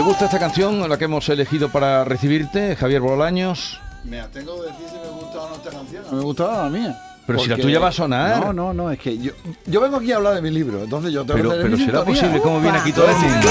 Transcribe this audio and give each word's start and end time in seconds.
¿Te 0.00 0.06
gusta 0.06 0.24
esta 0.24 0.38
canción, 0.38 0.88
la 0.88 0.96
que 0.96 1.04
hemos 1.04 1.28
elegido 1.28 1.68
para 1.68 2.04
recibirte, 2.04 2.74
Javier 2.74 3.02
Bolaños? 3.02 3.78
Me 4.02 4.18
abstengo 4.18 4.62
de 4.62 4.68
decir 4.72 4.86
si 4.88 4.94
me 4.96 5.08
gustaba 5.10 5.44
o 5.44 5.48
no 5.50 5.54
esta 5.56 5.68
canción. 5.70 6.04
Me 6.10 6.22
gustaba 6.22 6.62
la 6.62 6.68
mía. 6.70 6.98
Pero 7.26 7.38
si 7.40 7.48
la 7.50 7.56
tuya 7.58 7.78
va 7.80 7.88
a 7.88 7.92
sonar. 7.92 8.40
No, 8.46 8.52
no, 8.54 8.72
no, 8.72 8.90
es 8.90 8.98
que 8.98 9.18
yo, 9.18 9.32
yo 9.66 9.78
vengo 9.78 9.98
aquí 9.98 10.10
a 10.10 10.16
hablar 10.16 10.36
de 10.36 10.40
mi 10.40 10.50
libro, 10.50 10.82
entonces 10.84 11.12
yo 11.12 11.20
tengo 11.26 11.36
Pero, 11.36 11.50
que 11.50 11.56
tener 11.56 11.66
pero 11.70 11.76
mi 11.76 11.84
será 11.84 11.98
sintonía. 11.98 12.20
posible, 12.22 12.40
¿cómo 12.42 12.60
viene 12.62 12.78
aquí 12.78 12.92
todo 12.92 13.10
el 13.10 13.16
mundo? 13.18 13.48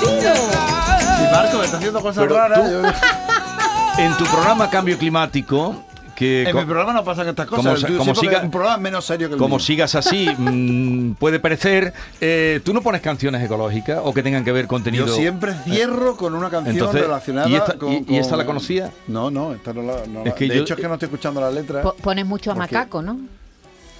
Si 0.00 1.32
Marco 1.32 1.58
me 1.58 1.64
está 1.64 1.76
haciendo 1.76 2.00
cosas 2.00 2.24
Pero 2.24 2.34
raras, 2.36 2.60
tú- 2.60 2.68
yo- 2.68 4.02
En 4.02 4.16
tu 4.16 4.24
programa 4.24 4.68
Cambio 4.68 4.98
Climático, 4.98 5.84
que 6.14 6.42
en 6.48 6.56
mi 6.56 6.64
programa 6.64 6.92
no 6.92 7.04
pasan 7.04 7.28
estas 7.28 7.46
cosas. 7.46 7.84
como 7.96 8.14
siga- 8.14 8.42
un 8.42 8.50
programa 8.50 8.76
menos 8.78 9.04
serio 9.04 9.28
que 9.28 9.34
el 9.34 9.38
como 9.38 9.56
mío. 9.56 9.64
sigas 9.64 9.94
así, 9.94 10.28
mm, 10.38 11.12
puede 11.14 11.40
parecer, 11.40 11.92
eh, 12.20 12.60
tú 12.64 12.72
no 12.74 12.82
pones 12.82 13.00
canciones 13.00 13.42
ecológicas 13.42 14.00
o 14.02 14.12
que 14.12 14.22
tengan 14.22 14.44
que 14.44 14.52
ver 14.52 14.66
contenido. 14.66 15.06
Yo 15.06 15.14
siempre 15.14 15.54
cierro 15.64 16.16
con 16.16 16.34
una 16.34 16.50
canción 16.50 16.76
Entonces, 16.76 17.02
relacionada 17.02 17.48
¿y 17.48 17.54
esta- 17.56 17.78
con, 17.78 17.92
y- 17.92 18.04
y 18.08 18.16
esta 18.16 18.36
la 18.36 18.44
conocía? 18.46 18.90
No, 19.08 19.30
no, 19.30 19.52
esta 19.54 19.72
no 19.72 19.82
la. 19.82 20.06
no 20.06 20.20
Es 20.20 20.26
la- 20.26 20.34
que 20.34 20.48
de 20.48 20.56
yo- 20.56 20.62
hecho, 20.62 20.74
es 20.74 20.80
que 20.80 20.88
no 20.88 20.94
estoy 20.94 21.06
escuchando 21.06 21.40
la 21.40 21.50
letra. 21.50 21.82
Po- 21.82 21.94
Pones 21.94 22.26
mucho 22.26 22.50
a 22.52 22.54
Porque- 22.54 22.74
macaco, 22.74 23.02
¿no? 23.02 23.18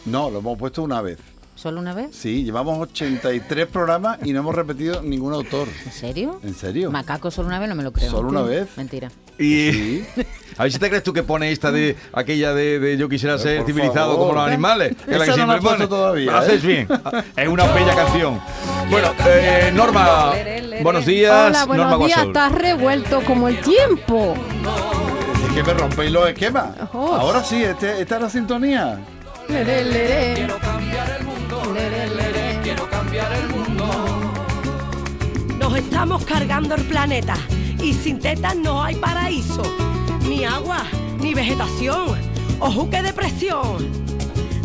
No, 0.04 0.30
lo 0.30 0.40
hemos 0.40 0.58
puesto 0.58 0.82
una 0.82 1.00
vez. 1.00 1.18
¿Solo 1.54 1.80
una 1.80 1.92
vez? 1.94 2.08
Sí, 2.16 2.42
llevamos 2.44 2.78
83 2.80 3.66
programas 3.66 4.18
y 4.24 4.32
no 4.32 4.40
hemos 4.40 4.54
repetido 4.54 5.00
ningún 5.02 5.32
autor. 5.34 5.68
¿En 5.84 5.92
serio? 5.92 6.40
¿En 6.42 6.54
serio? 6.54 6.90
Macaco 6.90 7.30
solo 7.30 7.48
una 7.48 7.58
vez, 7.60 7.68
no 7.68 7.74
me 7.74 7.82
lo 7.84 7.92
creo. 7.92 8.10
¿Solo 8.10 8.30
una 8.30 8.42
vez? 8.42 8.68
Mentira. 8.76 9.10
Y 9.38 9.70
Sí. 9.72 10.04
a 10.58 10.62
ver 10.64 10.72
si 10.72 10.78
te 10.78 10.88
crees 10.88 11.04
tú 11.04 11.12
que 11.12 11.22
pone 11.22 11.52
esta 11.52 11.70
de 11.70 11.94
aquella 12.14 12.52
de, 12.54 12.80
de 12.80 12.96
yo 12.96 13.08
quisiera 13.08 13.38
ser 13.38 13.58
por 13.58 13.66
civilizado 13.66 14.12
favor. 14.12 14.28
como 14.28 14.32
los 14.40 14.48
animales. 14.48 14.96
Que 15.04 15.12
es 15.12 15.18
la 15.18 15.24
que 15.24 15.30
no 15.30 15.34
siempre 15.36 15.60
puesto 15.60 15.76
pone. 15.76 15.86
todavía, 15.88 16.38
Haces 16.38 16.64
¿eh? 16.64 16.66
bien. 16.66 16.88
Es 17.36 17.48
una 17.48 17.66
bella 17.72 17.94
canción. 17.94 18.40
Bueno, 18.90 19.08
eh, 19.26 19.70
Norma, 19.74 20.32
buenos 20.82 21.06
días. 21.06 21.48
Hola, 21.48 21.64
buenos 21.66 21.90
Norma 21.90 22.06
días. 22.06 22.26
Estás 22.26 22.52
revuelto 22.52 23.20
como 23.24 23.46
el 23.48 23.60
tiempo. 23.60 24.34
Es 25.48 25.54
que 25.54 25.62
me 25.62 25.74
rompéis 25.74 26.10
los 26.10 26.28
esquemas. 26.28 26.70
Oh. 26.92 27.14
Ahora 27.14 27.44
sí, 27.44 27.62
este- 27.62 28.00
esta 28.00 28.16
es 28.16 28.22
la 28.22 28.30
sintonía. 28.30 28.98
Quiero 29.46 30.58
cambiar 30.58 31.16
el 31.20 31.24
mundo 31.26 31.41
cambiar 33.12 33.32
el 33.34 33.48
mundo 33.50 33.84
Nos 35.58 35.76
estamos 35.76 36.24
cargando 36.24 36.74
el 36.74 36.82
planeta 36.84 37.34
y 37.82 37.92
sin 37.92 38.18
tetas 38.18 38.56
no 38.56 38.82
hay 38.82 38.94
paraíso, 38.94 39.62
ni 40.28 40.44
agua, 40.44 40.84
ni 41.18 41.34
vegetación. 41.34 42.16
Ojo 42.60 42.88
que 42.88 43.02
depresión. 43.02 43.90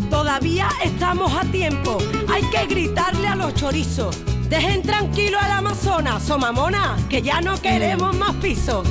Todavía 0.09 0.69
estamos 0.83 1.33
a 1.33 1.41
tiempo. 1.45 1.97
Hay 2.31 2.43
que 2.51 2.67
gritarle 2.67 3.27
a 3.27 3.35
los 3.35 3.55
chorizos. 3.55 4.15
Dejen 4.49 4.83
tranquilo 4.83 5.39
al 5.39 5.51
Amazonas, 5.51 6.21
somamona, 6.21 6.95
que 7.09 7.23
ya 7.23 7.41
no 7.41 7.59
queremos 7.59 8.15
más 8.15 8.35
pisos. 8.35 8.87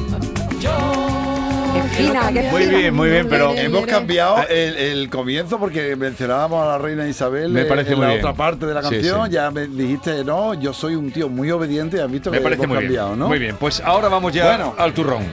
Qué 1.82 1.88
fina, 1.88 2.32
qué 2.32 2.42
Muy 2.50 2.62
fina. 2.64 2.78
bien, 2.78 2.94
muy 2.94 3.10
bien, 3.10 3.26
pero 3.28 3.53
Hemos 3.54 3.87
cambiado 3.87 4.38
el, 4.48 4.76
el 4.76 5.10
comienzo 5.10 5.59
porque 5.59 5.94
mencionábamos 5.97 6.62
a 6.62 6.66
la 6.69 6.78
reina 6.78 7.06
Isabel 7.09 7.50
Me 7.53 7.64
parece 7.64 7.92
en 7.92 7.98
muy 7.98 8.06
la 8.06 8.12
bien. 8.14 8.25
otra 8.25 8.34
parte 8.34 8.66
de 8.66 8.75
la 8.75 8.82
Sí, 8.82 8.91
canción. 8.91 9.26
sí. 9.26 9.32
Ya 9.32 9.50
me 9.50 9.66
dijiste, 9.66 10.25
no, 10.25 10.54
yo 10.54 10.72
soy 10.72 10.94
un 10.94 11.10
tío 11.10 11.28
muy 11.28 11.50
obediente. 11.50 12.00
Has 12.00 12.10
visto 12.10 12.31
me 12.31 12.38
que 12.38 12.42
parece 12.42 12.62
hemos 12.64 12.76
muy 12.76 12.84
cambiado, 12.84 13.09
bien. 13.09 13.19
¿no? 13.19 13.28
Muy 13.28 13.38
bien, 13.38 13.56
pues 13.59 13.81
ahora 13.84 14.09
vamos 14.09 14.32
ya 14.32 14.47
Bueno. 14.47 14.75
al 14.78 14.92
turrón. 14.94 15.25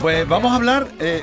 Pues 0.00 0.28
vamos 0.28 0.52
a 0.52 0.56
hablar 0.56 0.88
eh, 1.00 1.22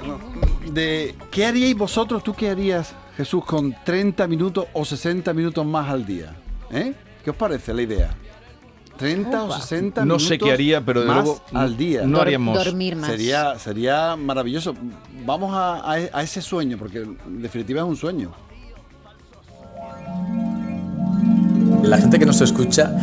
de 0.71 1.15
qué 1.31 1.45
haríais 1.45 1.75
vosotros, 1.75 2.23
tú 2.23 2.33
qué 2.33 2.49
harías, 2.49 2.93
Jesús, 3.17 3.43
con 3.45 3.75
30 3.83 4.25
minutos 4.27 4.65
o 4.73 4.85
60 4.85 5.33
minutos 5.33 5.65
más 5.65 5.89
al 5.89 6.05
día. 6.05 6.33
¿Eh? 6.71 6.93
¿Qué 7.23 7.29
os 7.29 7.35
parece 7.35 7.73
la 7.73 7.81
idea? 7.81 8.09
30 8.97 9.43
o 9.43 9.51
60 9.59 10.01
No 10.01 10.05
minutos 10.05 10.27
sé 10.27 10.37
qué 10.37 10.51
haría, 10.51 10.81
pero 10.85 11.01
de 11.01 11.07
más 11.07 11.23
luego 11.25 11.41
al 11.53 11.75
día. 11.77 12.03
no 12.05 12.17
Dor- 12.19 12.21
haríamos. 12.21 12.63
Dormir 12.63 12.95
más. 12.95 13.09
Sería, 13.09 13.57
sería 13.59 14.15
maravilloso. 14.15 14.75
Vamos 15.25 15.53
a, 15.53 15.75
a- 15.77 16.09
a 16.13 16.23
ese 16.23 16.41
sueño, 16.41 16.77
porque 16.77 16.99
en 16.99 17.41
definitiva 17.41 17.81
es 17.81 17.87
un 17.87 17.95
sueño. 17.97 18.31
La 21.83 21.97
gente 21.97 22.17
que 22.17 22.25
nos 22.25 22.39
escucha, 22.41 22.95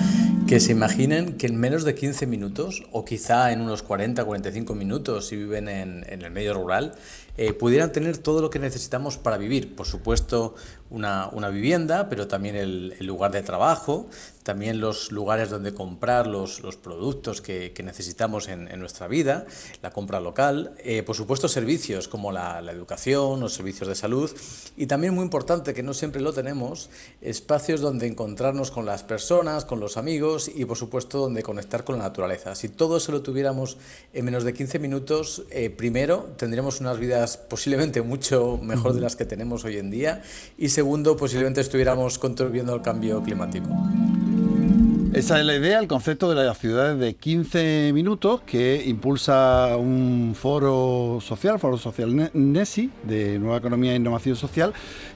que 0.47 0.59
se 0.59 0.73
imaginen 0.73 1.37
que 1.37 1.47
en 1.47 1.57
menos 1.61 1.85
de 1.85 1.95
15 1.95 2.27
minutos, 2.27 2.83
o 2.93 3.05
quizá 3.05 3.53
en 3.53 3.61
unos 3.61 3.83
40, 3.83 4.25
45 4.25 4.75
minutos, 4.75 5.27
si 5.29 5.37
viven 5.37 5.69
en, 5.69 6.05
en 6.09 6.23
el 6.23 6.31
medio 6.31 6.55
rural, 6.55 6.95
eh, 7.41 7.55
pudieran 7.55 7.91
tener 7.91 8.19
todo 8.19 8.43
lo 8.43 8.51
que 8.51 8.59
necesitamos 8.59 9.17
para 9.17 9.39
vivir. 9.39 9.75
Por 9.75 9.87
supuesto, 9.87 10.55
una, 10.91 11.29
una 11.33 11.49
vivienda, 11.49 12.09
pero 12.11 12.29
también 12.29 12.55
el, 12.55 12.95
lugar 13.01 13.33
de 13.33 13.43
trabajo, 13.43 14.09
también 14.43 14.81
los 14.81 15.13
lugares 15.13 15.49
donde 15.49 15.73
comprar 15.73 16.27
los, 16.27 16.61
los 16.61 16.77
productos 16.77 17.41
que, 17.41 17.73
que 17.73 17.83
necesitamos 17.83 18.49
en, 18.49 18.69
en 18.69 18.81
nuestra 18.81 19.07
vida, 19.09 19.47
la 19.83 19.91
compra 19.91 20.21
local, 20.21 20.73
eh, 20.79 21.03
por 21.03 21.17
supuesto 21.17 21.49
servicios 21.49 22.09
como 22.09 22.33
la, 22.33 22.61
la 22.61 22.73
educación, 22.73 23.41
los 23.41 23.55
servicios 23.55 23.89
de 23.89 23.95
salud 23.95 24.31
y 24.77 24.87
también 24.87 25.15
muy 25.15 25.23
importante 25.23 25.73
que 25.73 25.83
no 25.83 25.95
siempre 25.95 26.21
lo 26.21 26.33
tenemos, 26.33 26.91
espacios 27.21 27.81
donde 27.81 28.07
encontrarnos 28.07 28.71
con 28.71 28.85
las 28.85 29.03
personas, 29.03 29.65
con 29.65 29.81
los 29.81 29.97
amigos 29.97 30.51
y 30.53 30.65
por 30.65 30.77
supuesto 30.77 31.19
donde 31.19 31.43
conectar 31.43 31.85
con 31.85 31.99
la 31.99 32.05
naturaleza. 32.05 32.55
Si 32.55 32.69
todo 32.69 32.97
eso 32.97 33.13
lo 33.13 33.23
tuviéramos 33.23 33.77
en 34.13 34.25
menos 34.25 34.45
de 34.45 34.53
15 34.53 34.79
minutos, 34.79 35.45
eh, 35.51 35.71
primero 35.71 36.31
tendríamos 36.37 36.81
unas 36.81 36.99
vidas 36.99 37.30
posiblemente 37.37 38.03
mucho 38.03 38.59
mejor 38.63 38.95
de 38.95 39.01
las 39.01 39.17
que 39.17 39.25
tenemos 39.25 39.65
hoy 39.65 39.77
en 39.79 39.91
día 39.91 40.23
y 40.59 40.69
segundo 40.69 41.17
posiblemente 41.17 41.61
estuviéramos 41.61 42.19
contribuyendo 42.19 42.73
al 42.73 42.83
cambio 42.83 43.23
climático. 43.23 43.69
Esa 45.13 45.41
es 45.41 45.45
la 45.45 45.57
idea, 45.57 45.81
el 45.81 45.89
concepto 45.89 46.33
de 46.33 46.45
las 46.45 46.57
ciudades 46.57 46.97
de 47.01 47.15
15 47.15 47.91
minutos 47.93 48.43
que 48.43 48.85
impulsa 48.87 49.77
un 49.77 50.37
foro 50.39 51.19
social, 51.21 51.59
Foro 51.59 51.77
Social 51.79 52.15
Ne- 52.15 52.31
NESI, 52.33 52.91
de 53.03 53.37
Nueva 53.41 53.57
Economía 53.57 53.93
e 53.93 53.97
Innovación 53.97 54.37
Social, 54.37 54.73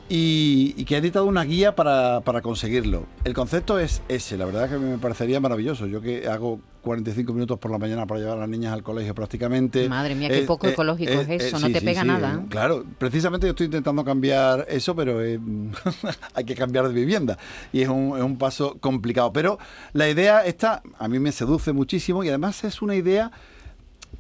y, 0.09 0.75
y 0.77 0.85
que 0.85 0.97
ha 0.97 0.99
editado 0.99 1.25
una 1.25 1.45
guía 1.45 1.75
para, 1.75 2.21
para 2.21 2.43
conseguirlo. 2.43 3.07
El 3.25 3.33
concepto 3.33 3.79
es 3.79 4.03
ese, 4.09 4.37
la 4.37 4.45
verdad 4.45 4.69
que 4.69 4.77
me 4.77 4.99
parecería 4.99 5.41
maravilloso. 5.41 5.87
Yo 5.87 6.03
que 6.03 6.29
hago 6.29 6.61
45 6.83 7.33
minutos 7.33 7.59
por 7.59 7.71
la 7.71 7.79
mañana 7.79 8.07
para 8.07 8.21
llevar 8.21 8.37
a 8.37 8.41
las 8.41 8.49
niñas 8.49 8.75
al 8.75 8.83
colegio 8.83 9.15
prácticamente. 9.15 9.89
Madre 9.89 10.15
mía, 10.15 10.29
qué 10.29 10.43
poco 10.43 10.69
ecológico 10.69 11.13
es 11.13 11.43
eso, 11.43 11.59
no 11.59 11.71
te 11.71 11.81
pega 11.81 12.05
nada, 12.05 12.35
¿eh? 12.35 12.47
Claro, 12.51 12.85
precisamente 12.99 13.47
yo 13.47 13.53
estoy 13.53 13.67
intentando 13.67 14.05
cambiar 14.05 14.67
eso, 14.69 14.95
pero 14.95 15.23
eh, 15.25 15.41
hay 16.35 16.45
que 16.45 16.55
cambiar 16.55 16.87
de 16.89 16.95
vivienda 16.95 17.39
y 17.73 17.81
es 17.81 17.89
un, 17.89 18.17
es 18.17 18.23
un 18.23 18.37
paso 18.37 18.77
complicado. 18.81 19.33
Pero 19.33 19.59
la 19.95 20.09
idea 20.09 20.45
esta 20.45 20.83
a 20.99 21.09
mí 21.09 21.19
me 21.19 21.33
seduce 21.33 21.73
muchísimo 21.73 22.23
y 22.23 22.29
además 22.29 22.63
es 22.65 22.83
una 22.83 22.95
idea 22.95 23.33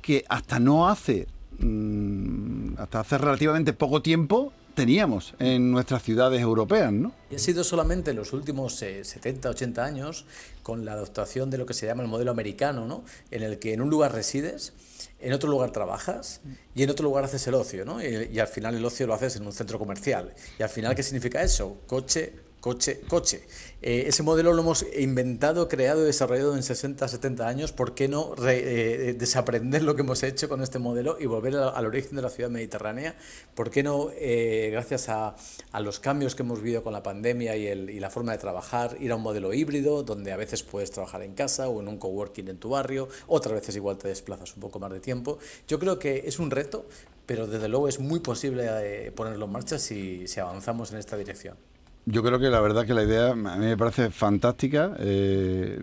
que 0.01 0.25
hasta 0.29 0.59
no 0.59 0.89
hace, 0.89 1.27
mm, 1.59 2.75
hasta 2.79 3.01
hace 3.01 3.19
relativamente 3.19 3.75
poco 3.75 4.01
tiempo 4.01 4.53
teníamos 4.75 5.35
en 5.39 5.71
nuestras 5.71 6.03
ciudades 6.03 6.41
europeas, 6.41 6.93
¿no? 6.93 7.13
Y 7.31 7.37
ha 7.37 7.39
sido 7.39 7.65
solamente 7.65 8.11
en 8.11 8.17
los 8.17 8.33
últimos 8.33 8.81
eh, 8.83 9.05
70, 9.05 9.51
80 9.51 9.85
años, 9.85 10.27
con 10.63 10.85
la 10.85 10.93
adoptación 10.93 11.51
de 11.51 11.59
lo 11.59 11.67
que 11.67 11.75
se 11.75 11.87
llama 11.87 12.03
el 12.03 12.09
modelo 12.09 12.31
americano, 12.31 12.87
¿no? 12.87 13.05
en 13.31 13.43
el 13.43 13.59
que 13.59 13.73
en 13.73 13.81
un 13.81 13.91
lugar 13.91 14.13
resides, 14.13 14.73
en 15.21 15.33
otro 15.33 15.49
lugar 15.49 15.71
trabajas 15.71 16.41
y 16.75 16.83
en 16.83 16.91
otro 16.91 17.05
lugar 17.05 17.25
haces 17.25 17.47
el 17.47 17.55
ocio, 17.55 17.85
¿no? 17.85 18.03
Y 18.03 18.39
al 18.39 18.49
final 18.49 18.75
el 18.75 18.85
ocio 18.85 19.07
lo 19.07 19.15
haces 19.15 19.37
en 19.37 19.47
un 19.47 19.53
centro 19.53 19.79
comercial. 19.79 20.35
Y 20.59 20.63
al 20.63 20.69
final, 20.69 20.95
¿qué 20.95 21.03
significa 21.03 21.43
eso? 21.43 21.79
Coche, 21.87 22.33
coche, 22.65 23.01
coche. 23.09 23.43
Eh, 23.83 24.05
ese 24.07 24.23
modelo 24.23 24.55
lo 24.55 24.63
hemos 24.63 24.87
inventado, 24.97 25.69
creado 25.69 26.03
y 26.03 26.07
desarrollado 26.07 26.57
en 26.57 26.63
60, 26.63 27.07
70 27.07 27.47
años. 27.47 27.73
¿Por 27.73 27.95
qué 27.95 28.09
no 28.09 28.35
eh, 28.49 29.15
desaprender 29.19 29.83
lo 29.83 29.95
que 29.95 30.01
hemos 30.01 30.23
hecho 30.23 30.49
con 30.49 30.63
este 30.63 30.79
modelo 30.79 31.19
y 31.21 31.27
volver 31.27 31.57
al 31.57 31.85
origen 31.85 32.17
de 32.17 32.23
la 32.23 32.31
ciudad 32.31 32.49
mediterránea? 32.49 33.17
¿Por 33.55 33.71
qué 33.71 33.83
no, 33.83 34.09
eh, 34.15 34.71
gracias 34.73 35.11
a, 35.11 35.37
a, 35.73 35.81
los 35.81 36.01
cambios 36.01 36.35
que 36.35 36.43
hemos 36.43 36.63
vivido 36.63 36.83
con 36.83 36.95
la 36.95 37.03
pandemia 37.03 37.55
y, 37.55 37.67
el, 37.67 37.91
y, 37.91 38.01
la 38.01 38.09
forma 38.09 38.33
de 38.33 38.39
trabajar, 38.39 38.97
ir 38.99 39.13
a 39.13 39.17
un 39.17 39.23
modelo 39.23 39.53
híbrido 39.53 40.03
donde 40.03 40.33
a 40.33 40.39
veces 40.39 40.63
puedes 40.63 40.91
trabajar 40.91 41.21
en 41.21 41.35
casa 41.35 41.69
o 41.69 41.83
en 41.83 41.89
un 41.89 41.99
coworking 41.99 42.49
en 42.49 42.57
tu 42.57 42.71
barrio, 42.71 43.11
otras 43.27 43.57
veces 43.57 43.77
igual 43.77 43.99
te 43.99 44.09
desplazas 44.09 44.55
un 44.55 44.63
poco 44.63 44.79
más 44.79 44.91
de 44.91 45.01
tiempo? 45.01 45.39
Yo 45.69 45.79
creo 45.79 45.99
que 45.99 46.23
es 46.25 46.39
un 46.39 46.51
reto, 46.51 46.87
pero 47.27 47.47
desde 47.47 47.69
luego 47.69 47.89
es 47.89 48.01
muy 48.01 48.21
posible 48.21 49.13
ponerlo 49.15 49.45
en 49.45 49.53
marcha 49.53 49.79
si, 49.79 50.27
si 50.27 50.41
avanzamos 50.41 50.93
en 50.93 50.99
esta 50.99 51.19
dirección. 51.19 51.59
Yo 52.07 52.23
creo 52.23 52.39
que 52.39 52.51
la 52.51 52.61
verdad 52.61 52.87
que 52.87 52.93
la 52.93 53.03
idea 53.03 53.31
a 53.31 53.35
mí 53.35 53.67
me 53.67 53.77
parece 53.77 54.11
fantástica. 54.11 54.95
Eh, 54.99 55.81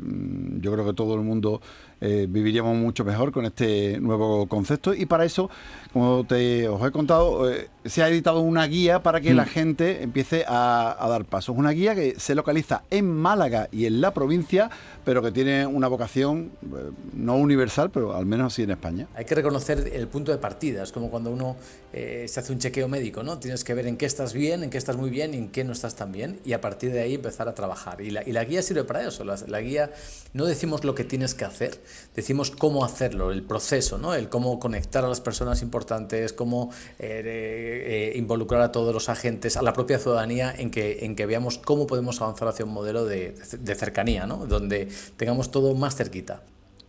yo 0.59 0.71
creo 0.71 0.85
que 0.85 0.93
todo 0.93 1.15
el 1.15 1.21
mundo 1.21 1.61
eh, 2.03 2.25
viviríamos 2.27 2.75
mucho 2.75 3.05
mejor 3.05 3.31
con 3.31 3.45
este 3.45 3.99
nuevo 3.99 4.47
concepto 4.47 4.95
y 4.95 5.05
para 5.05 5.23
eso, 5.23 5.51
como 5.93 6.25
te 6.25 6.67
os 6.67 6.83
he 6.83 6.89
contado, 6.89 7.47
eh, 7.47 7.69
se 7.85 8.01
ha 8.01 8.09
editado 8.09 8.39
una 8.39 8.65
guía 8.65 9.03
para 9.03 9.21
que 9.21 9.35
la 9.35 9.43
mm. 9.43 9.47
gente 9.47 10.01
empiece 10.01 10.43
a, 10.47 10.97
dar 10.99 11.25
pasos. 11.25 11.55
Una 11.55 11.69
guía 11.69 11.93
que 11.93 12.19
se 12.19 12.33
localiza 12.33 12.81
en 12.89 13.07
Málaga 13.07 13.69
y 13.71 13.85
en 13.85 14.01
la 14.01 14.15
provincia, 14.15 14.71
pero 15.05 15.21
que 15.21 15.31
tiene 15.31 15.67
una 15.67 15.87
vocación 15.87 16.51
eh, 16.63 16.89
no 17.13 17.35
universal, 17.35 17.91
pero 17.91 18.15
al 18.15 18.25
menos 18.25 18.53
así 18.53 18.63
en 18.63 18.71
España. 18.71 19.07
Hay 19.13 19.25
que 19.25 19.35
reconocer 19.35 19.91
el 19.93 20.07
punto 20.07 20.31
de 20.31 20.39
partida, 20.39 20.81
es 20.81 20.91
como 20.91 21.11
cuando 21.11 21.29
uno 21.29 21.55
se 21.91 22.39
hace 22.39 22.53
un 22.53 22.57
chequeo 22.57 22.87
médico, 22.87 23.21
¿no? 23.21 23.37
Tienes 23.37 23.65
que 23.65 23.73
ver 23.73 23.85
en 23.85 23.97
qué 23.97 24.05
estás 24.05 24.33
bien, 24.33 24.63
en 24.63 24.69
qué 24.69 24.77
estás 24.77 24.95
muy 24.95 25.09
bien 25.09 25.33
y 25.33 25.37
en 25.37 25.49
qué 25.49 25.65
no 25.65 25.73
estás 25.73 25.95
tan 25.95 26.13
bien 26.13 26.39
y 26.45 26.53
a 26.53 26.61
partir 26.61 26.93
de 26.93 27.01
ahí 27.01 27.15
empezar 27.15 27.49
a 27.49 27.53
trabajar. 27.53 28.01
Y 28.01 28.11
la, 28.11 28.27
y 28.27 28.31
la 28.31 28.45
guía 28.45 28.61
sirve 28.61 28.85
para 28.85 29.05
eso, 29.05 29.25
la, 29.25 29.35
la 29.47 29.59
guía 29.59 29.91
no 30.33 30.45
decimos 30.45 30.85
lo 30.85 30.95
que 30.95 31.03
tienes 31.03 31.35
que 31.35 31.43
hacer, 31.43 31.77
decimos 32.15 32.51
cómo 32.51 32.85
hacerlo, 32.85 33.31
el 33.31 33.43
proceso, 33.43 33.97
¿no? 33.97 34.13
el 34.13 34.29
cómo 34.29 34.59
conectar 34.59 35.05
a 35.05 35.07
las 35.07 35.21
personas 35.21 35.61
importantes, 35.61 36.33
cómo 36.33 36.71
eh, 36.99 38.11
eh, 38.13 38.17
involucrar 38.17 38.61
a 38.61 38.71
todos 38.71 38.93
los 38.93 39.09
agentes, 39.09 39.57
a 39.57 39.61
la 39.61 39.73
propia 39.73 39.99
ciudadanía 39.99 40.53
en 40.57 40.71
que, 40.71 41.05
en 41.05 41.15
que 41.15 41.25
veamos 41.25 41.57
cómo 41.57 41.87
podemos 41.87 42.21
avanzar 42.21 42.47
hacia 42.47 42.65
un 42.65 42.73
modelo 42.73 43.05
de, 43.05 43.35
de 43.59 43.75
cercanía, 43.75 44.25
¿no? 44.25 44.45
donde 44.47 44.87
tengamos 45.17 45.51
todo 45.51 45.73
más 45.75 45.95
cerquita. 45.95 46.41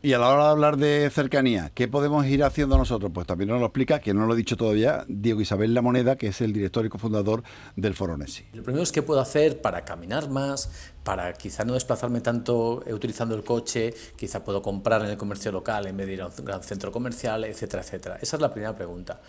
Y 0.05 0.15
a 0.15 0.19
la 0.19 0.31
hora 0.31 0.47
de 0.47 0.51
hablar 0.51 0.77
de 0.79 1.09
cercanía, 1.11 1.71
¿qué 1.77 1.87
podemos 1.87 2.27
ir 2.27 2.43
haciendo 2.43 2.77
nosotros? 2.77 3.13
Pues 3.15 3.25
también 3.25 3.51
nos 3.51 3.61
lo 3.61 3.67
explica, 3.67 4.01
que 4.01 4.13
no 4.13 4.27
lo 4.27 4.35
he 4.35 4.37
dicho 4.37 4.57
todavía, 4.57 5.05
Diego 5.07 5.41
Isabel 5.41 5.75
La 5.75 5.81
Moneda, 5.81 6.17
que 6.17 6.27
es 6.27 6.41
el 6.41 6.53
director 6.53 6.85
y 6.85 6.89
cofundador 6.89 7.45
del 7.77 7.95
Foro 7.95 8.17
Nesi. 8.17 8.45
Lo 8.53 8.65
primero 8.65 8.83
es 8.83 8.91
qué 8.91 9.03
puedo 9.03 9.21
hacer 9.21 9.61
para 9.61 9.85
caminar 9.85 10.29
más, 10.29 10.73
para 11.05 11.33
quizá 11.35 11.65
no 11.65 11.75
desplazarme 11.75 12.21
tanto 12.21 12.83
eh, 12.85 12.93
utilizando 12.93 13.37
el 13.37 13.45
coche, 13.45 13.95
quizá 14.17 14.45
puedo 14.45 14.61
comprar 14.61 15.05
en 15.05 15.11
el 15.11 15.17
comercio 15.17 15.53
local 15.53 15.87
en 15.87 15.97
vez 15.97 16.09
de 16.09 16.15
ir 16.15 16.23
a 16.23 16.27
un 16.27 16.45
gran 16.45 16.65
centro 16.65 16.91
comercial, 16.91 17.45
etcétera, 17.45 17.85
etcétera. 17.85 18.19
Esa 18.21 18.35
es 18.35 18.43
la 18.43 18.53
primera 18.53 18.75
pregunta. 18.75 19.21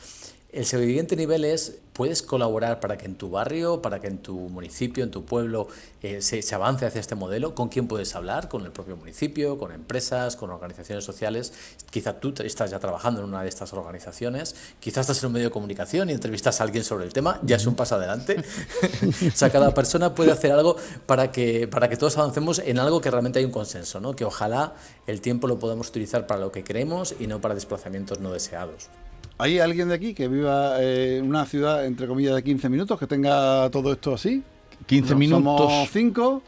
El 0.53 0.65
siguiente 0.65 1.15
nivel 1.15 1.45
es, 1.45 1.79
¿puedes 1.94 2.21
colaborar 2.21 2.79
para 2.79 2.95
que 2.95 3.07
en 3.07 3.15
tu 3.15 3.31
barrio, 3.31 3.81
para 3.81 4.00
que 4.00 4.05
en 4.05 4.19
tu 4.19 4.35
municipio, 4.35 5.03
en 5.03 5.09
tu 5.09 5.25
pueblo 5.25 5.67
eh, 6.03 6.21
se, 6.21 6.44
se, 6.44 6.53
avance 6.53 6.85
hacia 6.85 7.01
este 7.01 7.15
modelo? 7.15 7.55
¿Con 7.55 7.69
quién 7.69 7.88
puedes 7.88 8.13
hablar? 8.13 8.50
¿Con 8.50 8.63
el 8.63 8.71
propio 8.71 8.95
municipio? 8.95 9.57
¿Con 9.57 9.71
empresas? 9.71 10.35
¿Con 10.35 10.51
organizaciones 10.51 11.05
sociales? 11.05 11.53
Quizá 11.89 12.19
tú 12.19 12.35
estás 12.44 12.69
ya 12.69 12.77
trabajando 12.77 13.21
en 13.21 13.29
una 13.29 13.41
de 13.41 13.50
estas 13.50 13.73
organizaciones, 13.73 14.55
quizás 14.79 15.09
estás 15.09 15.23
en 15.23 15.27
un 15.27 15.33
medio 15.33 15.47
de 15.47 15.51
comunicación 15.51 16.11
y 16.11 16.13
entrevistas 16.13 16.61
a 16.61 16.65
alguien 16.65 16.83
sobre 16.83 17.06
el 17.06 17.13
tema, 17.13 17.39
ya 17.41 17.56
es 17.56 17.65
un 17.65 17.73
paso 17.73 17.95
adelante. 17.95 18.38
o 19.27 19.35
sea, 19.35 19.49
cada 19.49 19.73
persona 19.73 20.13
puede 20.13 20.31
hacer 20.31 20.51
algo 20.51 20.75
para 21.07 21.31
que, 21.31 21.67
para 21.67 21.89
que 21.89 21.97
todos 21.97 22.15
avancemos 22.19 22.59
en 22.59 22.77
algo 22.77 23.01
que 23.01 23.09
realmente 23.09 23.39
hay 23.39 23.45
un 23.45 23.51
consenso, 23.51 23.99
¿no? 23.99 24.15
que 24.15 24.23
ojalá 24.23 24.75
el 25.07 25.19
tiempo 25.19 25.47
lo 25.47 25.57
podamos 25.57 25.89
utilizar 25.89 26.27
para 26.27 26.41
lo 26.41 26.51
que 26.51 26.63
queremos 26.63 27.15
y 27.19 27.25
no 27.25 27.41
para 27.41 27.56
desplazamientos 27.56 28.19
no 28.19 28.31
deseados. 28.31 28.91
¿Hay 29.38 29.59
alguien 29.59 29.89
de 29.89 29.95
aquí 29.95 30.13
que 30.13 30.27
viva 30.27 30.81
en 30.81 31.25
una 31.25 31.45
ciudad, 31.45 31.85
entre 31.85 32.07
comillas, 32.07 32.35
de 32.35 32.44
15 32.44 32.69
minutos, 32.69 33.00
que 33.00 33.07
tenga 33.07 33.69
todo 33.71 33.91
esto 33.91 34.13
así? 34.13 34.44
15 34.85 35.15
minutos. 35.15 35.57
Somos 35.57 35.89
cinco, 35.91 36.41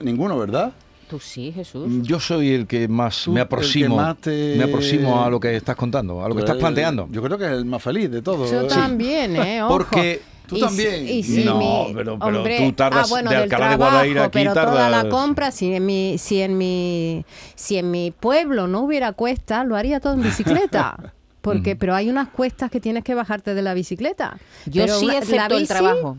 ninguno, 0.00 0.38
¿verdad? 0.38 0.72
Tú 1.08 1.18
sí, 1.18 1.52
Jesús. 1.52 1.88
Yo 2.02 2.18
soy 2.20 2.52
el 2.52 2.66
que 2.66 2.88
más 2.88 3.28
me 3.28 3.40
aproximo, 3.40 3.96
me 3.96 4.62
aproximo 4.62 5.22
a 5.22 5.30
lo 5.30 5.38
que 5.38 5.56
estás 5.56 5.76
contando, 5.76 6.24
a 6.24 6.28
lo 6.28 6.34
que 6.34 6.40
estás 6.40 6.56
planteando. 6.56 7.08
Yo 7.10 7.22
creo 7.22 7.36
que 7.36 7.44
es 7.44 7.52
el 7.52 7.64
más 7.64 7.82
feliz 7.82 8.10
de 8.10 8.22
todos. 8.22 8.50
Yo 8.50 8.66
también, 8.66 9.36
¿eh? 9.36 9.62
Ojo. 9.62 9.72
Porque 9.72 10.22
Tú 10.46 10.58
también. 10.58 11.08
Y, 11.08 11.22
si 11.22 11.44
no, 11.44 11.58
mi, 11.58 11.94
pero, 11.94 12.18
pero 12.18 12.38
hombre, 12.38 12.58
tú 12.58 12.72
tardas 12.72 13.06
ah, 13.06 13.10
bueno, 13.10 13.30
de 13.30 13.36
del 13.36 13.44
Alcalá 13.44 13.70
de 13.70 13.76
trabajo, 13.76 13.92
Guadaira 13.92 14.24
aquí 14.24 14.38
pero 14.38 14.54
tardas. 14.54 14.74
toda 14.74 14.88
la 14.90 15.08
compra, 15.08 15.50
si 15.50 15.72
en 15.72 15.86
mi, 15.86 16.18
si 16.18 16.40
en 16.42 16.58
mi, 16.58 17.24
si 17.54 17.76
en 17.78 17.90
mi 17.90 18.10
pueblo 18.10 18.66
no 18.66 18.80
hubiera 18.80 19.12
cuesta, 19.12 19.64
lo 19.64 19.76
haría 19.76 20.00
todo 20.00 20.14
en 20.14 20.22
bicicleta. 20.22 21.14
Porque, 21.42 21.76
pero 21.76 21.94
hay 21.94 22.08
unas 22.08 22.28
cuestas 22.28 22.70
que 22.70 22.80
tienes 22.80 23.04
que 23.04 23.14
bajarte 23.14 23.54
de 23.54 23.62
la 23.62 23.74
bicicleta. 23.74 24.38
Yo 24.66 24.84
Pero 24.84 24.98
sí, 24.98 25.04
una- 25.06 25.18
excepto 25.18 25.54
la 25.54 25.60
el 25.60 25.68
trabajo. 25.68 26.16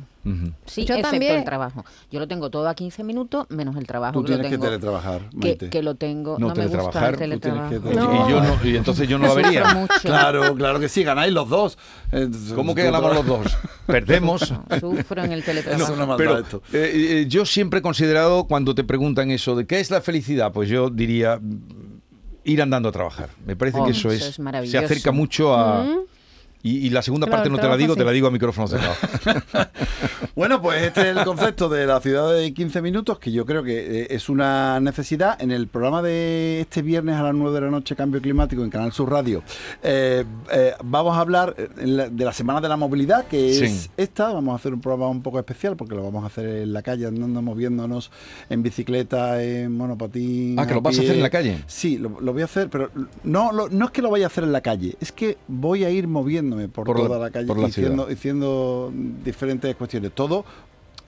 Sí, 0.66 0.86
Yo 0.86 0.94
excepto 0.96 1.12
también. 1.12 1.36
el 1.40 1.44
trabajo. 1.44 1.84
Yo 2.10 2.20
lo 2.22 2.30
tengo 2.30 2.50
todo 2.50 2.70
a 2.70 2.76
15 2.76 3.04
minutos, 3.04 3.46
menos 3.50 3.76
el 3.76 3.86
trabajo. 3.86 4.14
Tú 4.14 4.24
que 4.24 4.32
lo 4.32 4.38
tienes 4.40 4.52
que 4.54 4.58
teletrabajar, 4.58 5.30
que, 5.32 5.36
Maite. 5.38 5.70
que 5.70 5.82
lo 5.84 5.96
tengo. 5.96 6.38
No, 6.40 6.48
No, 6.48 6.56
me 6.56 6.62
gusta 6.66 6.78
teletrabajar, 6.78 7.22
el 7.24 7.32
tú 7.34 7.40
teletrabajo. 7.42 7.70
que- 7.90 7.96
No. 7.96 8.28
Y, 8.28 8.32
yo 8.32 8.42
no, 8.42 8.58
y 8.70 8.78
entonces 8.78 9.08
yo 9.10 9.18
no 9.18 9.28
lo 9.28 9.36
vería. 9.36 9.88
Claro, 10.02 10.56
claro 10.56 10.80
que 10.80 10.88
sí, 10.88 11.04
ganáis 11.04 11.34
los 11.34 11.50
dos. 11.50 11.78
¿Cómo 12.56 12.74
que 12.74 12.84
ganamos 12.84 13.14
los 13.16 13.26
dos? 13.26 13.58
Perdemos. 13.86 14.54
Sufro 14.80 15.24
en 15.26 15.32
el 15.34 15.40
Es 15.40 15.46
teletrabajo. 15.46 15.94
una 15.94 16.06
maldad 16.06 16.18
Pero 16.18 16.38
esto. 16.40 16.62
eh, 16.72 16.92
eh, 17.22 17.26
yo 17.28 17.46
siempre 17.46 17.80
he 17.80 17.82
considerado, 17.82 18.46
cuando 18.46 18.74
te 18.76 18.86
preguntan 18.86 19.30
eso 19.32 19.56
de 19.58 19.66
qué 19.68 19.80
es 19.82 19.92
la 19.92 20.00
felicidad, 20.02 20.54
pues 20.54 20.70
yo 20.70 20.90
diría 20.90 21.40
ir 22.44 22.62
andando 22.62 22.90
a 22.90 22.92
trabajar. 22.92 23.30
Me 23.46 23.56
parece 23.56 23.80
Oh, 23.80 23.86
que 23.86 23.92
eso, 23.92 24.12
eso 24.12 24.26
es, 24.30 24.40
es 24.40 24.72
se 24.72 24.78
acerca 24.78 25.12
mucho 25.12 25.56
a... 25.56 25.86
Y, 26.64 26.78
y 26.88 26.90
la 26.92 27.02
segunda 27.02 27.28
Claro, 27.28 27.40
parte 27.44 27.50
no 27.50 27.58
te 27.60 27.68
la 27.68 27.76
digo, 27.78 27.96
te 27.96 28.06
la 28.06 28.12
digo 28.12 28.28
a 28.28 28.32
micrófono 28.32 28.68
cerrado. 28.68 28.94
Bueno, 30.36 30.62
pues 30.62 30.82
este 30.82 31.02
es 31.12 31.18
el 31.18 31.24
concepto 31.26 31.70
de 31.70 31.86
la 31.86 32.00
ciudad 32.02 32.34
de 32.34 32.54
15 32.54 32.82
minutos, 32.82 33.20
que 33.20 33.32
yo 33.32 33.46
creo 33.46 33.62
que 33.64 34.02
eh, 34.04 34.08
es 34.10 34.30
una 34.30 34.80
necesidad. 34.80 35.40
En 35.40 35.52
el 35.52 35.68
programa 35.68 36.02
de 36.02 36.62
este 36.62 36.82
viernes 36.82 37.18
a 37.18 37.24
las 37.24 37.36
9 37.36 37.54
de 37.54 37.62
la 37.62 37.70
noche, 37.70 37.96
Cambio 37.96 38.20
Climático, 38.20 38.64
en 38.64 38.72
Canal 38.72 38.92
Sur 38.94 39.12
Radio, 39.12 39.44
eh, 39.84 40.24
eh, 40.52 40.74
vamos 40.84 41.16
a 41.16 41.20
hablar 41.22 41.56
de 41.56 42.26
la 42.26 42.34
Semana 42.34 42.62
de 42.62 42.68
la 42.70 42.78
Movilidad, 42.78 43.26
que 43.28 43.54
Sí. 43.54 43.66
es 43.66 43.90
esta. 43.96 44.34
Vamos 44.34 44.54
a 44.54 44.56
hacer 44.56 44.74
un 44.74 44.82
programa 44.82 45.10
un 45.10 45.22
poco 45.22 45.38
especial, 45.38 45.76
porque 45.76 45.94
lo 45.94 46.04
vamos 46.04 46.24
a 46.24 46.28
hacer 46.28 46.46
en 46.48 46.74
la 46.74 46.82
calle, 46.82 47.06
andando, 47.06 47.42
moviéndonos 47.44 48.10
en 48.50 48.64
bicicleta, 48.64 49.44
en 49.44 49.76
monopatín. 49.78 50.58
Ah, 50.58 50.66
que 50.66 50.74
lo 50.74 50.82
vas 50.82 50.98
a 50.98 51.02
hacer 51.02 51.16
en 51.16 51.22
la 51.22 51.30
calle. 51.30 51.64
Sí, 51.68 51.98
lo, 52.00 52.20
lo 52.20 52.34
voy 52.34 52.42
a 52.42 52.46
hacer, 52.46 52.70
pero 52.72 52.90
no, 53.24 53.52
lo- 53.52 53.70
no 53.70 53.86
es 53.86 53.92
que 53.92 54.02
lo 54.02 54.10
vaya 54.10 54.26
a 54.26 54.28
hacer 54.28 54.44
en 54.46 54.52
la 54.52 54.62
calle, 54.62 54.96
es 55.00 55.12
que 55.12 55.38
voy 55.48 55.84
a 55.84 55.92
ir 55.92 56.08
por, 56.74 56.96
toda 56.96 57.20
la, 57.20 57.30
calle 57.32 57.48
por 57.48 57.58
la 57.58 57.68
diciendo, 57.68 58.92
diferentes 59.24 59.76
cuestiones. 59.76 60.12
Todo 60.14 60.46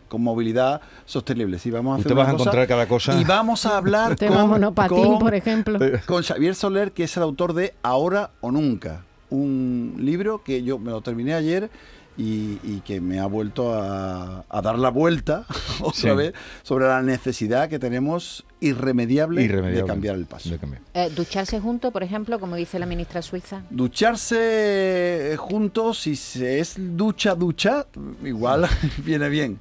con 0.08 0.22
movilidad 0.22 0.82
sostenible. 1.06 1.60
Sí, 1.60 1.72
vamos 1.72 1.94
a 1.94 1.96
hacer 1.96 2.08
te 2.08 2.14
vas 2.14 2.30
a 2.30 2.32
encontrar 2.32 2.68
cada 2.68 2.88
cosa. 2.88 3.20
Y 3.20 3.24
vamos 3.24 3.66
a 3.66 3.78
hablar 3.78 4.16
con, 4.20 4.50
monopatín, 4.50 5.04
con- 5.04 5.20
por 5.20 5.34
ejemplo. 5.34 5.80
con 6.06 6.24
Xavier 6.24 6.56
Soler, 6.56 6.92
que 6.92 7.04
es 7.06 7.18
el 7.18 7.24
autor 7.24 7.54
de 7.54 7.74
Ahora 7.82 8.32
o 8.42 8.52
Nunca, 8.52 9.04
un 9.30 9.96
libro 10.00 10.44
que 10.44 10.64
yo 10.64 10.78
me 10.78 10.92
lo 10.92 11.02
terminé 11.02 11.34
ayer 11.34 11.70
y, 12.18 12.60
y 12.64 12.82
que 12.86 13.02
me 13.02 13.20
ha 13.20 13.26
vuelto 13.26 13.74
a, 13.74 14.46
a 14.48 14.62
dar 14.62 14.80
la 14.80 14.90
vuelta 14.90 15.46
otra 15.82 16.12
Sí. 16.12 16.16
vez 16.16 16.34
sobre 16.64 16.88
la 16.88 17.02
necesidad 17.02 17.68
que 17.70 17.78
tenemos 17.80 18.46
irremediable, 18.62 19.44
Irremediable. 19.44 19.82
de 19.82 19.88
cambiar 19.88 20.16
el 20.16 20.26
paso. 20.26 20.50
Cambiar. 20.60 20.82
Eh, 20.94 21.12
ducharse 21.16 21.60
juntos, 21.60 21.92
por 21.92 22.04
ejemplo, 22.04 22.40
como 22.40 22.56
dice 22.56 22.80
la 22.80 22.86
ministra 22.86 23.22
suiza. 23.22 23.64
Ducharse 23.70 24.38
eh, 25.34 25.36
juntos, 25.38 26.00
si 26.00 26.16
se 26.16 26.60
es 26.60 26.76
ducha, 26.78 27.36
ducha, 27.36 27.86
igual 28.24 28.68
viene 29.04 29.30
bien. 29.30 29.60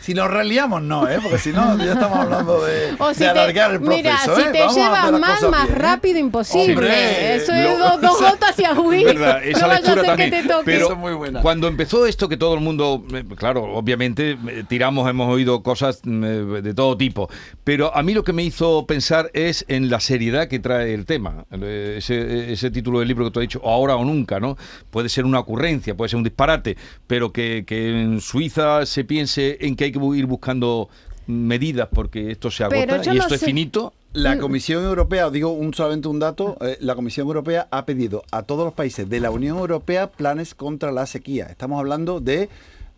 Si 0.00 0.14
nos 0.14 0.30
reliamos, 0.30 0.80
no, 0.82 1.06
¿eh? 1.08 1.18
Porque 1.22 1.38
si 1.38 1.50
no, 1.52 1.76
ya 1.76 1.92
estamos 1.92 2.18
hablando 2.18 2.64
de, 2.64 2.94
O 2.98 3.08
de 3.08 3.14
si 3.14 3.20
te, 3.20 3.28
alargar 3.28 3.72
el 3.72 3.80
proceso, 3.80 3.96
mira, 4.02 4.14
¿eh? 4.14 4.30
si 4.46 4.52
te 4.52 4.58
Vamos 4.60 4.76
a 4.76 4.80
llevas 4.80 5.12
mal, 5.12 5.20
más 5.20 5.40
bien, 5.40 5.54
¿eh? 5.76 5.78
rápido, 5.78 6.18
imposible. 6.18 6.72
Hombre, 6.74 7.34
Eso 7.36 7.52
es 7.52 7.78
lo- 7.78 7.78
dos, 7.78 8.00
dos 8.00 8.20
gotas 8.30 8.58
y 8.58 8.64
a 8.64 8.72
huir. 8.80 9.06
Es 9.08 9.14
verdad, 9.18 9.44
esa 9.44 9.60
no 9.60 9.68
vaya 9.68 9.76
a 9.76 9.80
lectura 9.80 9.94
ser 10.02 10.06
también. 10.06 10.30
que 10.30 10.42
te 10.42 10.48
toque. 10.48 10.64
Pero 10.64 10.84
Eso 10.86 10.92
es 10.94 10.98
muy 10.98 11.12
buena. 11.12 11.42
cuando 11.42 11.68
empezó 11.68 12.06
esto 12.06 12.28
que 12.30 12.36
todo 12.38 12.54
el 12.54 12.60
mundo, 12.60 13.04
eh, 13.12 13.24
claro, 13.36 13.64
obviamente 13.64 14.38
eh, 14.48 14.64
tiramos, 14.66 15.08
hemos 15.10 15.28
oído 15.32 15.62
cosas 15.62 16.00
mm, 16.02 16.24
eh, 16.24 16.28
de 16.62 16.72
todo 16.74 16.96
tipo, 16.96 17.28
pero 17.62 17.94
a 17.94 18.02
mí 18.02 18.14
lo 18.14 18.24
que 18.24 18.32
me 18.32 18.42
hizo 18.42 18.86
pensar 18.86 19.30
es 19.34 19.66
en 19.68 19.90
la 19.90 20.00
seriedad 20.00 20.48
que 20.48 20.58
trae 20.60 20.94
el 20.94 21.04
tema. 21.04 21.44
Eh, 21.52 21.96
Ese, 21.98 22.52
ese 22.52 22.70
título 22.70 23.00
del 23.00 23.08
libro 23.08 23.26
que 23.26 23.30
tú 23.32 23.40
has 23.40 23.44
dicho, 23.44 23.60
ahora 23.64 23.96
o 23.96 24.04
nunca, 24.04 24.40
¿no? 24.40 24.56
Puede 24.90 25.10
ser 25.10 25.26
una 25.26 25.38
ocurrencia, 25.40 25.94
puede 25.94 26.08
ser 26.08 26.16
un 26.16 26.24
disparate, 26.24 26.76
pero 27.06 27.32
que, 27.32 27.64
que 27.66 28.00
en 28.00 28.20
Suiza 28.22 28.86
se 28.86 29.04
piense 29.04 29.58
en 29.60 29.76
que 29.76 29.84
hay 29.84 29.89
que 29.92 29.98
ir 30.18 30.26
buscando 30.26 30.88
medidas 31.26 31.88
porque 31.92 32.30
esto 32.30 32.50
se 32.50 32.64
agota 32.64 32.78
y 32.78 32.86
no 32.86 32.94
esto 32.96 33.34
es 33.34 33.40
sé- 33.40 33.46
finito. 33.46 33.92
La 34.12 34.34
Mm. 34.34 34.40
Comisión 34.40 34.84
Europea, 34.84 35.28
os 35.28 35.32
digo 35.32 35.50
un, 35.50 35.72
solamente 35.72 36.08
un 36.08 36.18
dato, 36.18 36.56
eh, 36.60 36.76
la 36.80 36.96
Comisión 36.96 37.28
Europea 37.28 37.68
ha 37.70 37.84
pedido 37.86 38.24
a 38.32 38.42
todos 38.42 38.64
los 38.64 38.74
países 38.74 39.08
de 39.08 39.20
la 39.20 39.30
Unión 39.30 39.56
Europea 39.58 40.08
planes 40.10 40.54
contra 40.56 40.90
la 40.90 41.06
sequía. 41.06 41.46
Estamos 41.46 41.78
hablando 41.78 42.18
de 42.18 42.48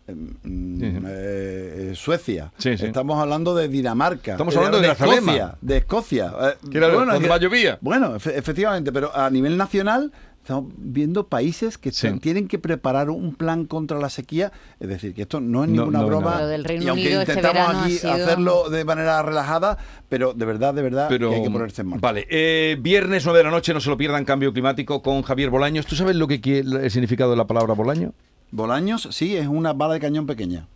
eh, 0.07 0.13
mm, 0.43 1.05
eh, 1.07 1.91
Suecia, 1.95 2.51
Sí, 2.57 2.75
sí. 2.77 2.87
estamos 2.87 3.19
hablando 3.21 3.53
de 3.55 3.67
Dinamarca, 3.67 4.31
Estamos 4.31 4.55
hablando 4.57 4.81
de 4.81 4.87
Escocia, 4.87 5.13
Grazalema. 5.15 5.57
de 5.61 5.77
Escocia. 5.77 6.33
eh, 6.41 6.53
Que 6.71 6.77
era 6.79 6.87
donde 6.89 7.27
más 7.29 7.39
llovía. 7.39 7.77
Bueno, 7.79 8.15
efe- 8.17 8.33
efectivamente, 8.35 8.91
pero 8.91 9.15
a 9.15 9.29
nivel 9.29 9.55
nacional 9.55 10.11
estamos 10.43 10.73
viendo 10.75 11.27
países 11.27 11.77
que 11.77 11.91
Sí. 11.93 12.19
tienen 12.19 12.49
que 12.49 12.59
preparar 12.59 13.09
un 13.09 13.33
plan 13.33 13.65
contra 13.65 13.97
la 13.97 14.09
sequía. 14.09 14.51
Es 14.79 14.89
decir, 14.89 15.13
que 15.13 15.21
esto 15.21 15.39
no 15.39 15.63
es 15.63 15.69
No, 15.69 15.83
ninguna 15.83 15.99
no, 16.01 16.07
broma. 16.07 16.45
del 16.45 16.65
Reino 16.65 16.83
y 16.83 16.87
aunque 16.89 17.05
Unido 17.05 17.21
este 17.21 17.33
intentamos 17.35 17.83
aquí 17.85 17.91
sido- 17.93 18.11
hacerlo 18.13 18.69
de 18.69 18.83
manera 18.83 19.21
relajada, 19.23 19.77
pero 20.09 20.33
de 20.33 20.45
verdad, 20.45 20.73
de 20.73 20.81
verdad, 20.81 21.05
Pero, 21.07 21.29
que 21.29 21.37
hay 21.37 21.43
que 21.43 21.49
ponerse 21.49 21.81
en 21.81 21.87
marcha. 21.87 22.01
Vale, 22.01 22.27
eh, 22.29 22.77
viernes 22.79 23.23
9 23.25 23.37
de 23.39 23.43
la 23.45 23.51
noche, 23.51 23.73
no 23.73 23.79
se 23.79 23.89
lo 23.89 23.95
pierdan, 23.97 24.25
Cambio 24.25 24.51
Climático 24.51 25.01
con 25.01 25.21
Javier 25.21 25.49
Bolaños. 25.49 25.85
¿Tú 25.85 25.95
sabes 25.95 26.17
lo 26.17 26.27
que 26.27 26.41
quiere, 26.41 26.59
el 26.83 26.91
significado 26.91 27.31
de 27.31 27.37
la 27.37 27.47
palabra 27.47 27.73
Bolaño? 27.73 28.13
Bolaños, 28.51 29.07
sí, 29.11 29.37
es 29.37 29.47
una 29.47 29.71
bala 29.71 29.93
de 29.95 30.01
cañón 30.01 30.27
pequeña. 30.27 30.67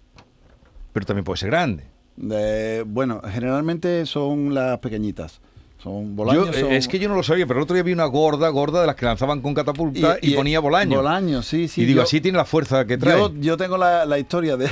Pero 0.94 1.06
también 1.06 1.26
puede 1.26 1.38
ser 1.40 1.50
grande. 1.52 1.84
De- 2.16 2.84
bueno, 2.88 3.22
generalmente 3.30 4.06
son 4.06 4.54
las 4.54 4.80
pequeñitas. 4.80 5.42
Son 5.84 6.16
bolaños. 6.16 6.50
eh, 6.56 6.60
son- 6.62 6.72
Es 6.72 6.88
que 6.88 6.98
yo 7.00 7.08
no 7.08 7.16
lo 7.16 7.24
sabía, 7.24 7.46
pero 7.46 7.60
el 7.60 7.64
otro 7.64 7.76
día 7.76 7.84
vi 7.84 7.94
una 7.94 8.06
gorda, 8.06 8.50
gorda 8.50 8.82
de 8.82 8.88
las 8.88 8.96
que 8.96 9.06
lanzaban 9.06 9.42
con 9.42 9.54
catapulta 9.54 10.18
y, 10.22 10.34
ponía 10.34 10.60
Bolaño. 10.60 10.98
Bolaños, 10.98 11.46
sí, 11.46 11.68
sí. 11.68 11.82
y 11.82 11.86
digo, 11.86 11.98
yo- 11.98 12.04
así 12.04 12.20
tiene 12.20 12.38
la 12.38 12.46
fuerza 12.46 12.86
que 12.86 12.98
trae. 12.98 13.18
Yo, 13.18 13.32
yo 13.40 13.58
tengo 13.58 13.78
la, 13.78 14.06
la 14.06 14.18
historia 14.18 14.58
de 14.58 14.68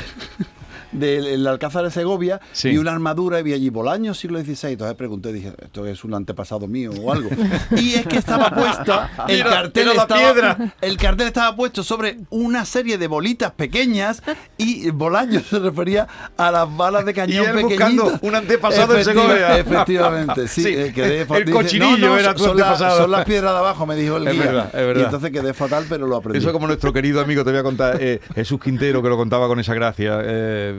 del 0.99 1.45
Alcázar 1.47 1.83
de 1.83 1.91
Segovia 1.91 2.39
Sí. 2.51 2.69
y 2.69 2.77
una 2.77 2.91
armadura 2.91 3.39
y 3.39 3.43
vi 3.43 3.53
allí 3.53 3.69
Bolaños 3.69 4.17
siglo 4.19 4.39
XVI. 4.39 4.71
Entonces 4.73 4.95
pregunté, 4.95 5.31
dije, 5.33 5.53
esto 5.61 5.85
es 5.85 6.03
un 6.03 6.13
antepasado 6.13 6.67
mío 6.67 6.91
o 7.01 7.11
algo. 7.11 7.29
y 7.77 7.93
es 7.95 8.05
que 8.07 8.17
estaba 8.17 8.49
puesta, 8.51 9.11
el 9.27 9.43
cartel 9.43 9.87
la 9.87 9.93
estaba, 9.93 10.19
piedra. 10.21 10.73
el 10.81 10.97
cartel 10.97 11.27
estaba 11.27 11.55
puesto 11.55 11.83
sobre 11.83 12.17
una 12.29 12.65
serie 12.65 12.97
de 12.97 13.07
bolitas 13.07 13.51
pequeñas 13.51 14.21
y 14.57 14.89
Bolaños 14.91 15.43
se 15.47 15.59
refería 15.59 16.07
a 16.37 16.51
las 16.51 16.75
balas 16.75 17.05
de 17.05 17.13
cañón 17.13 17.45
él 17.57 17.63
buscando 17.65 18.03
pequeñitas. 18.03 18.19
un 18.29 18.35
antepasado 18.35 18.93
Efectiva- 18.97 19.21
Segovia. 19.23 19.57
Efectivamente, 19.57 20.47
sí. 20.47 20.63
Sí, 20.63 20.69
eh, 20.75 20.91
quedé 20.93 21.25
fa- 21.25 21.37
el 21.37 21.49
cochinillo 21.51 22.17
era 22.17 22.33
tu 22.33 22.45
la- 22.45 22.51
antepasado. 22.51 22.97
son 23.01 23.11
las 23.11 23.25
piedras 23.25 23.51
de 23.53 23.57
abajo, 23.59 23.85
me 23.85 23.95
dijo 23.95 24.17
el 24.17 24.27
Es 24.27 24.33
guía. 24.33 24.45
verdad, 24.45 24.65
es 24.67 24.73
verdad. 24.73 25.01
Y 25.01 25.05
entonces 25.05 25.31
quedé 25.31 25.53
fatal, 25.53 25.85
pero 25.89 26.07
lo 26.07 26.15
aprendí. 26.17 26.39
Eso 26.39 26.51
como 26.53 26.67
nuestro 26.67 26.93
querido 26.93 27.21
amigo, 27.21 27.43
te 27.43 27.51
voy 27.51 27.59
a 27.59 27.63
contar, 27.63 27.97
eh, 27.99 28.19
Jesús 28.33 28.59
Quintero, 28.59 29.01
que 29.03 29.09
lo 29.09 29.17
contaba 29.17 29.47
con 29.47 29.59
esa 29.59 29.73
gracia. 29.73 30.19
eh, 30.23 30.75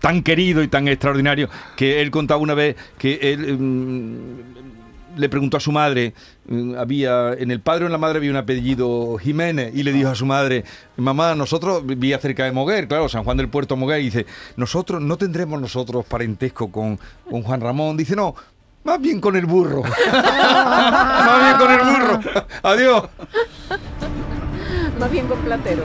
tan 0.00 0.22
querido 0.22 0.62
y 0.62 0.68
tan 0.68 0.88
extraordinario, 0.88 1.48
que 1.76 2.00
él 2.00 2.10
contaba 2.10 2.40
una 2.40 2.54
vez 2.54 2.76
que 2.98 3.18
él 3.22 3.58
mm, 3.58 4.50
le 5.16 5.28
preguntó 5.28 5.56
a 5.56 5.60
su 5.60 5.72
madre, 5.72 6.14
mm, 6.48 6.74
había 6.76 7.34
en 7.34 7.50
el 7.50 7.60
padre 7.60 7.84
o 7.84 7.86
en 7.86 7.92
la 7.92 7.98
madre 7.98 8.18
había 8.18 8.30
un 8.30 8.36
apellido 8.36 9.18
Jiménez, 9.18 9.72
y 9.74 9.82
le 9.82 9.92
dijo 9.92 10.08
a 10.08 10.14
su 10.14 10.26
madre, 10.26 10.64
mamá, 10.96 11.34
nosotros 11.34 11.86
vivía 11.86 12.18
cerca 12.18 12.44
de 12.44 12.52
Moguer, 12.52 12.88
claro, 12.88 13.08
San 13.08 13.24
Juan 13.24 13.36
del 13.36 13.48
Puerto 13.48 13.76
Moguer, 13.76 14.00
y 14.00 14.04
dice, 14.04 14.26
nosotros 14.56 15.02
no 15.02 15.16
tendremos 15.16 15.60
nosotros 15.60 16.04
parentesco 16.06 16.70
con, 16.70 16.98
con 17.28 17.42
Juan 17.42 17.60
Ramón, 17.60 17.96
dice, 17.96 18.16
no. 18.16 18.34
Más 18.82 18.98
bien 18.98 19.20
con 19.20 19.36
el 19.36 19.44
burro. 19.44 19.82
Más 20.12 21.40
bien 21.42 21.58
con 21.58 21.70
el 21.70 21.80
burro. 21.80 22.20
Adiós. 22.62 23.04
Más 24.98 25.10
bien 25.10 25.26
con 25.26 25.38
platero. 25.40 25.84